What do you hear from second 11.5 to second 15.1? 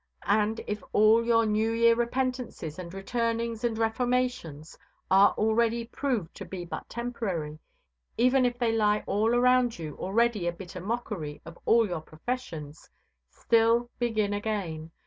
all your professions still, begin again.